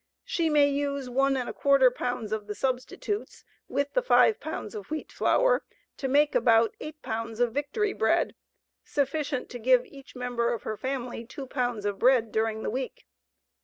[0.23, 5.63] She may use 1¼ pounds of the substitutes with the 5 pounds of wheat flour
[5.97, 8.33] to make about 8 pounds of Victory bread
[8.83, 13.05] sufficient to give each member of her family 2 pounds of bread during the week.